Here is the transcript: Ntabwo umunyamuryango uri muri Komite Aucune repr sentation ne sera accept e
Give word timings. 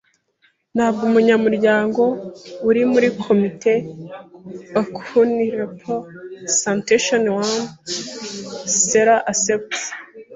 Ntabwo 0.75 1.01
umunyamuryango 1.09 2.03
uri 2.69 2.81
muri 2.91 3.07
Komite 3.23 3.73
Aucune 4.79 5.41
repr 5.59 5.97
sentation 6.61 7.23
ne 7.37 7.45
sera 8.83 9.15
accept 9.31 9.73
e 9.79 9.87